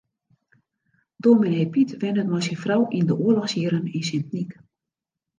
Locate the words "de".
3.09-3.15